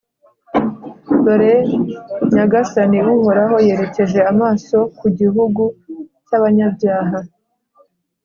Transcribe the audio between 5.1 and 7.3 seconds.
gihugu cy’abanyabyaha